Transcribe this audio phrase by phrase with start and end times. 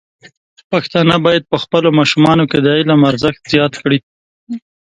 [0.71, 3.99] پښتانه بايد په خپلو ماشومانو کې د علم ارزښت زیات کړي.